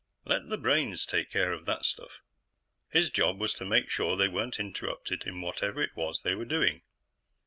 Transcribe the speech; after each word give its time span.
Let 0.25 0.49
the 0.49 0.57
brains 0.57 1.05
take 1.05 1.29
care 1.29 1.51
of 1.53 1.65
that 1.65 1.85
stuff; 1.85 2.21
his 2.89 3.11
job 3.11 3.39
was 3.39 3.53
to 3.53 3.65
make 3.65 3.91
sure 3.91 4.17
they 4.17 4.27
weren't 4.27 4.59
interrupted 4.59 5.25
in 5.27 5.41
whatever 5.41 5.79
it 5.79 5.95
was 5.95 6.23
they 6.23 6.33
were 6.33 6.43
doing. 6.45 6.81